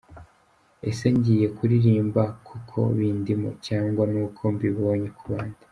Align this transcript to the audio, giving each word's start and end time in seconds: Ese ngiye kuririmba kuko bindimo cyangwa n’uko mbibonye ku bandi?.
Ese 0.89 1.05
ngiye 1.15 1.47
kuririmba 1.57 2.23
kuko 2.47 2.77
bindimo 2.97 3.49
cyangwa 3.65 4.03
n’uko 4.13 4.41
mbibonye 4.53 5.09
ku 5.17 5.25
bandi?. 5.33 5.61